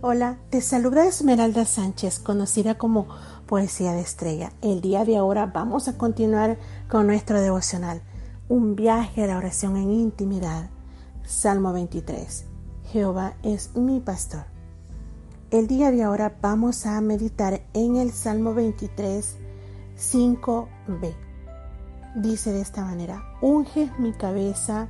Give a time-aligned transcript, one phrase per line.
[0.00, 3.08] Hola, te saluda Esmeralda Sánchez, conocida como
[3.46, 4.52] Poesía de Estrella.
[4.62, 6.56] El día de ahora vamos a continuar
[6.88, 8.00] con nuestro devocional,
[8.48, 10.70] un viaje a la oración en intimidad.
[11.26, 12.44] Salmo 23.
[12.92, 14.44] Jehová es mi pastor.
[15.50, 19.36] El día de ahora vamos a meditar en el Salmo 23,
[19.98, 21.12] 5b.
[22.14, 24.86] Dice de esta manera, unge mi cabeza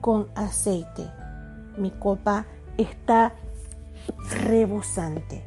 [0.00, 1.08] con aceite,
[1.78, 3.34] mi copa está
[4.30, 5.44] rebosante.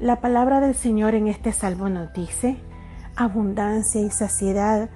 [0.00, 2.56] La palabra del Señor en este salmo nos dice,
[3.16, 4.90] abundancia y saciedad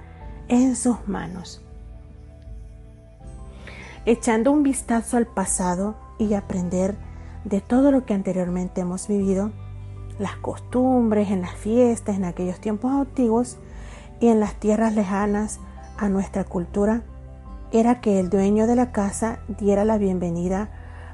[0.49, 1.61] en sus manos.
[4.05, 6.95] Echando un vistazo al pasado y aprender
[7.45, 9.51] de todo lo que anteriormente hemos vivido,
[10.19, 13.57] las costumbres en las fiestas en aquellos tiempos antiguos
[14.19, 15.59] y en las tierras lejanas
[15.97, 17.03] a nuestra cultura,
[17.71, 20.69] era que el dueño de la casa diera la bienvenida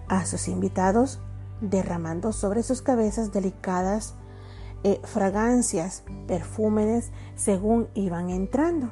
[0.07, 1.19] a sus invitados
[1.61, 4.15] derramando sobre sus cabezas delicadas
[4.83, 8.91] eh, fragancias, perfúmenes, según iban entrando.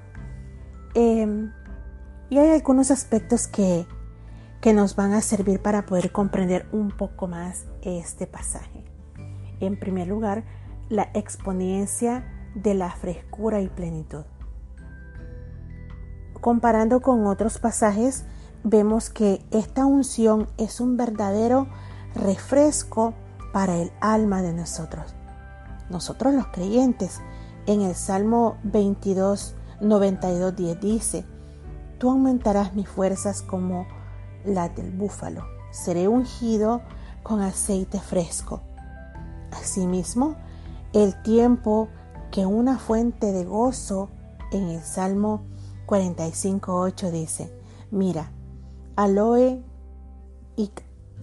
[0.95, 1.52] Em,
[2.31, 3.86] y hay algunos aspectos que,
[4.59, 8.84] que nos van a servir para poder comprender un poco más este pasaje.
[9.59, 10.45] En primer lugar,
[10.89, 12.25] la exponencia
[12.56, 14.25] de la frescura y plenitud.
[16.41, 18.25] Comparando con otros pasajes,
[18.64, 21.67] vemos que esta unción es un verdadero
[22.16, 23.14] refresco
[23.52, 25.14] para el alma de nosotros.
[25.89, 27.22] Nosotros los creyentes,
[27.66, 31.25] en el Salmo 22, 92, 10 dice,
[31.97, 33.86] Tú aumentarás mis fuerzas como
[34.44, 36.81] las del búfalo, seré ungido
[37.22, 38.61] con aceite fresco.
[39.52, 40.36] Asimismo,
[40.94, 41.89] el tiempo
[42.31, 44.09] que una fuente de gozo
[44.52, 45.44] en el Salmo
[45.86, 47.53] 45, 8 dice,
[47.91, 48.31] Mira,
[48.95, 49.63] aloe
[50.55, 50.72] y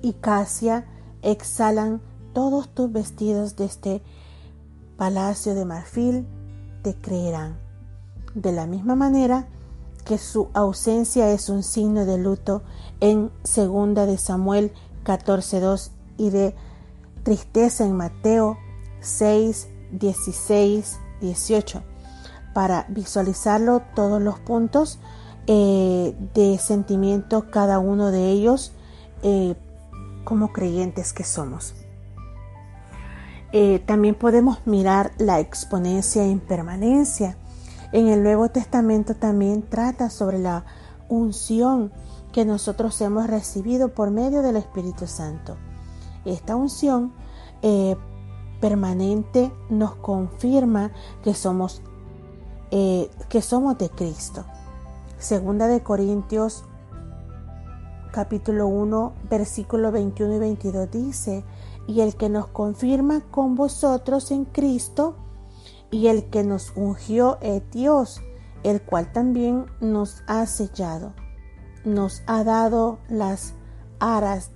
[0.02, 0.86] y Casia
[1.22, 2.00] exhalan
[2.32, 4.02] todos tus vestidos de este
[4.96, 6.26] palacio de marfil,
[6.82, 7.58] te creerán.
[8.34, 9.48] De la misma manera
[10.04, 12.62] que su ausencia es un signo de luto
[13.00, 14.72] en segunda de Samuel
[15.04, 16.54] 14.2 y de
[17.22, 18.56] tristeza en Mateo
[19.00, 21.82] 6, 16, 18.
[22.54, 24.98] Para visualizarlo todos los puntos
[25.52, 28.70] eh, de sentimiento, cada uno de ellos
[29.24, 29.56] eh,
[30.22, 31.74] como creyentes que somos.
[33.50, 37.36] Eh, también podemos mirar la exponencia e impermanencia.
[37.90, 40.66] En el Nuevo Testamento también trata sobre la
[41.08, 41.90] unción
[42.30, 45.56] que nosotros hemos recibido por medio del Espíritu Santo.
[46.24, 47.12] Esta unción
[48.60, 50.92] permanente nos confirma
[51.24, 51.82] que somos,
[52.70, 54.44] que somos de Cristo.
[55.20, 56.64] Segunda de Corintios
[58.10, 61.44] capítulo 1, versículo 21 y 22 dice,
[61.86, 65.16] y el que nos confirma con vosotros en Cristo,
[65.90, 68.22] y el que nos ungió es Dios,
[68.62, 71.12] el cual también nos ha sellado,
[71.84, 73.52] nos ha dado las
[73.98, 74.52] aras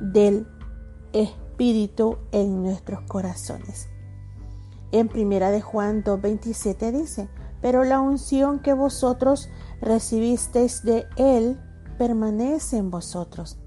[0.00, 0.46] del
[1.12, 3.88] Espíritu en nuestros corazones.
[4.92, 7.28] En primera de Juan 2.27 dice,
[7.60, 9.48] pero la unción que vosotros
[9.80, 11.60] recibisteis de Él
[11.98, 13.58] permanece en vosotros.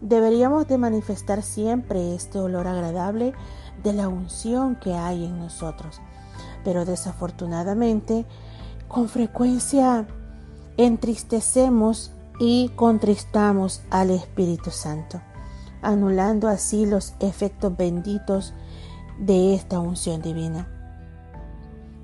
[0.00, 3.34] Deberíamos de manifestar siempre este olor agradable
[3.82, 6.00] de la unción que hay en nosotros.
[6.64, 8.26] Pero desafortunadamente,
[8.88, 10.06] con frecuencia
[10.76, 15.20] entristecemos y contristamos al Espíritu Santo,
[15.82, 18.54] anulando así los efectos benditos
[19.18, 20.81] de esta unción divina.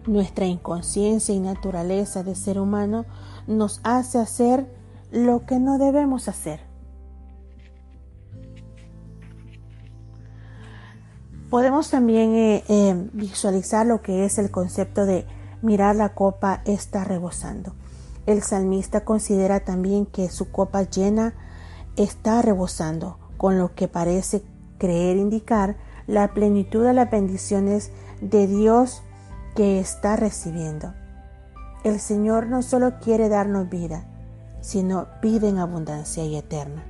[0.09, 3.05] Nuestra inconsciencia y naturaleza de ser humano
[3.47, 4.67] nos hace hacer
[5.11, 6.61] lo que no debemos hacer.
[11.51, 15.27] Podemos también eh, eh, visualizar lo que es el concepto de
[15.61, 17.75] mirar la copa está rebosando.
[18.25, 21.35] El salmista considera también que su copa llena
[21.97, 24.43] está rebosando, con lo que parece
[24.79, 25.77] creer indicar
[26.07, 29.03] la plenitud de las bendiciones de Dios
[29.59, 30.95] que está recibiendo.
[31.83, 34.05] El Señor no solo quiere darnos vida,
[34.61, 36.85] sino piden abundancia y eterna.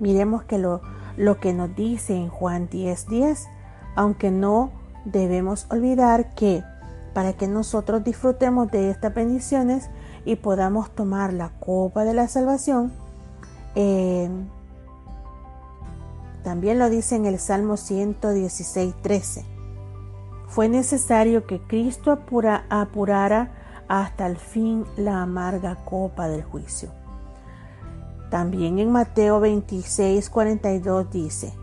[0.00, 0.80] Miremos que lo,
[1.16, 3.46] lo que nos dice en Juan 10:10, 10,
[3.94, 4.72] aunque no
[5.04, 6.64] debemos olvidar que
[7.14, 9.88] para que nosotros disfrutemos de estas bendiciones
[10.24, 12.92] y podamos tomar la copa de la salvación,
[13.76, 14.28] eh,
[16.42, 19.59] también lo dice en el Salmo 116:13.
[20.50, 23.52] Fue necesario que Cristo apurara
[23.86, 26.90] hasta el fin la amarga copa del juicio
[28.30, 31.54] También en Mateo 26, 42 dice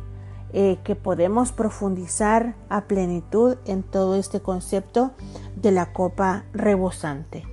[0.54, 5.12] eh, que podemos profundizar a plenitud en todo este concepto
[5.58, 7.44] de la copa rebosante.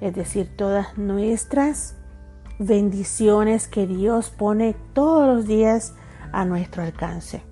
[0.00, 1.96] Es decir, todas nuestras
[2.58, 5.92] bendiciones que Dios pone todos los días
[6.32, 7.47] a nuestro alcance.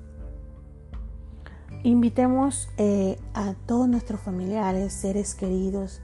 [1.87, 6.03] Invitemos eh, a todos nuestros familiares, seres queridos,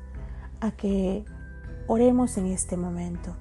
[0.61, 1.25] a que
[1.89, 3.35] oremos en este momento.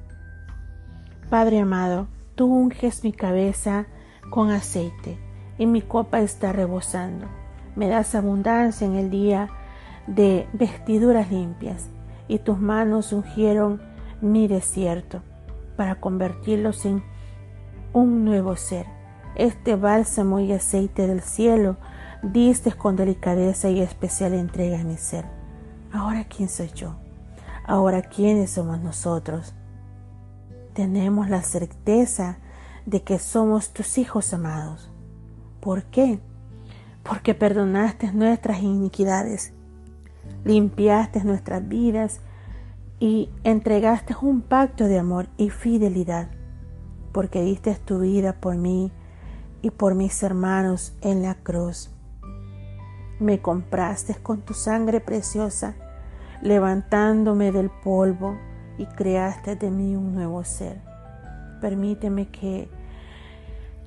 [1.29, 3.85] Padre amado, tú unges mi cabeza
[4.31, 5.19] con aceite
[5.59, 7.27] y mi copa está rebosando.
[7.75, 9.51] Me das abundancia en el día
[10.07, 11.89] de vestiduras limpias
[12.27, 13.79] y tus manos ungieron
[14.19, 15.21] mi desierto
[15.77, 17.03] para convertirlos en
[17.93, 18.87] un nuevo ser.
[19.35, 21.77] Este bálsamo y aceite del cielo
[22.23, 25.25] diste con delicadeza y especial entrega a mi ser.
[25.91, 26.95] Ahora, ¿quién soy yo?
[27.65, 29.53] Ahora, ¿quiénes somos nosotros?
[30.73, 32.37] tenemos la certeza
[32.85, 34.89] de que somos tus hijos amados.
[35.59, 36.19] ¿Por qué?
[37.03, 39.53] Porque perdonaste nuestras iniquidades,
[40.43, 42.21] limpiaste nuestras vidas
[42.99, 46.29] y entregaste un pacto de amor y fidelidad,
[47.11, 48.91] porque diste tu vida por mí
[49.61, 51.89] y por mis hermanos en la cruz.
[53.21, 55.75] Me compraste con tu sangre preciosa,
[56.41, 58.35] levantándome del polvo
[58.79, 60.81] y creaste de mí un nuevo ser.
[61.61, 62.67] Permíteme que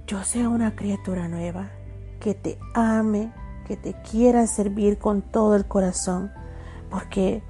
[0.07, 1.71] yo sea una criatura nueva,
[2.21, 3.33] que te ame,
[3.67, 6.31] que te quiera servir con todo el corazón,
[6.89, 7.43] porque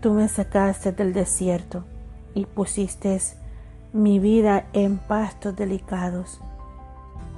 [0.00, 1.84] tú me sacaste del desierto
[2.34, 3.20] y pusiste
[3.92, 6.40] mi vida en pastos delicados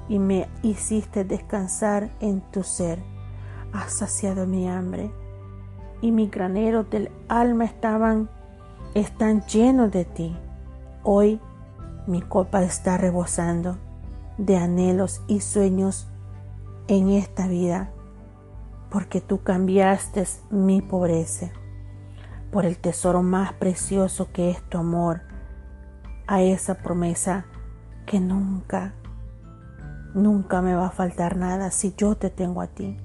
[0.09, 3.16] y me hiciste descansar en tu ser.
[3.73, 5.11] Has saciado mi hambre
[6.01, 8.29] y mis graneros del alma estaban
[8.93, 10.35] están llenos de ti.
[11.03, 11.39] Hoy
[12.07, 13.77] mi copa está rebosando
[14.37, 16.07] de anhelos y sueños
[16.87, 17.91] en esta vida,
[18.89, 21.51] porque tú cambiaste mi pobreza
[22.51, 25.21] por el tesoro más precioso que es tu amor,
[26.27, 27.45] a esa promesa
[28.05, 28.93] que nunca,
[30.13, 32.97] nunca me va a faltar nada si yo te tengo a ti.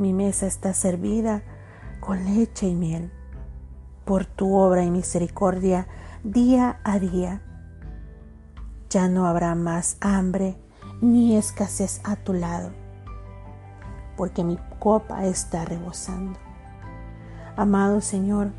[0.00, 1.42] Mi mesa está servida
[2.00, 3.12] con leche y miel
[4.06, 5.88] por tu obra y misericordia
[6.24, 7.42] día a día.
[8.88, 10.56] Ya no habrá más hambre
[11.02, 12.70] ni escasez a tu lado,
[14.16, 16.38] porque mi copa está rebosando.
[17.54, 18.52] Amado Señor,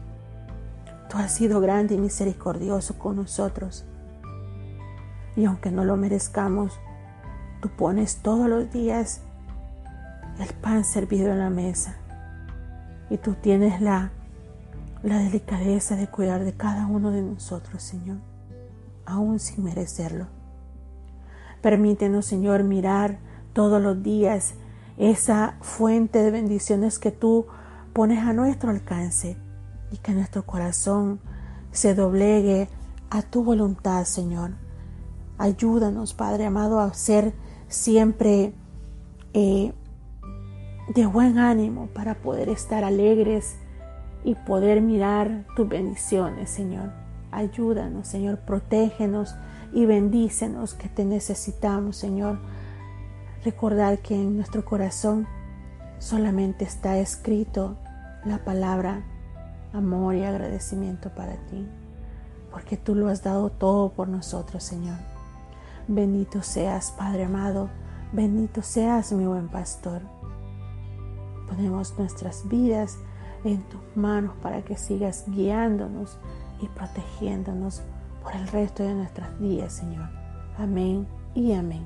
[1.09, 3.83] tú has sido grande y misericordioso con nosotros.
[5.35, 6.79] Y aunque no lo merezcamos,
[7.63, 9.23] tú pones todos los días
[10.39, 11.97] el pan servido en la mesa.
[13.09, 14.11] Y tú tienes la
[15.03, 18.17] la delicadeza de cuidar de cada uno de nosotros, Señor,
[19.05, 20.27] aún sin merecerlo.
[21.61, 23.19] Permítenos, Señor, mirar
[23.53, 24.53] todos los días
[24.97, 27.47] esa fuente de bendiciones que tú
[27.93, 29.37] pones a nuestro alcance
[29.91, 31.19] y que nuestro corazón
[31.71, 32.69] se doblegue
[33.09, 34.51] a tu voluntad, Señor.
[35.37, 37.33] Ayúdanos, Padre amado, a ser
[37.67, 38.53] siempre
[39.33, 39.73] eh,
[40.87, 43.55] de buen ánimo para poder estar alegres
[44.23, 46.91] y poder mirar tus bendiciones, Señor.
[47.31, 49.35] Ayúdanos, Señor, protégenos
[49.73, 52.39] y bendícenos que te necesitamos, Señor.
[53.43, 55.27] Recordar que en nuestro corazón
[55.99, 57.77] solamente está escrito
[58.25, 59.03] la palabra
[59.73, 61.67] amor y agradecimiento para ti,
[62.51, 64.97] porque tú lo has dado todo por nosotros, Señor.
[65.87, 67.69] Bendito seas, Padre amado,
[68.11, 70.01] bendito seas, mi buen pastor.
[71.51, 72.97] Ponemos nuestras vidas
[73.43, 76.17] en tus manos para que sigas guiándonos
[76.61, 77.81] y protegiéndonos
[78.23, 80.07] por el resto de nuestros días, Señor.
[80.57, 81.05] Amén
[81.35, 81.85] y amén.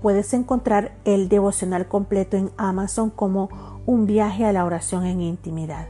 [0.00, 5.88] Puedes encontrar el devocional completo en Amazon como un viaje a la oración en intimidad.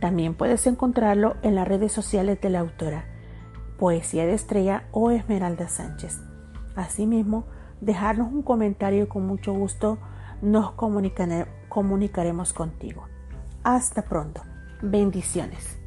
[0.00, 3.04] También puedes encontrarlo en las redes sociales de la autora,
[3.78, 6.18] Poesía de Estrella o Esmeralda Sánchez.
[6.76, 7.44] Asimismo,
[7.80, 9.98] dejarnos un comentario y con mucho gusto
[10.42, 13.04] nos comunicaremos contigo.
[13.64, 14.42] Hasta pronto.
[14.82, 15.77] Bendiciones.